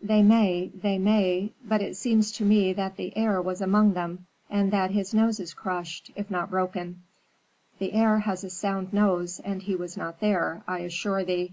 [0.00, 4.24] "They may they may; but it seems to me that the heir was among them,
[4.48, 7.02] and that his nose is crushed, if not broken."
[7.78, 11.52] "The heir has a sound nose, and he was not there, I assure thee."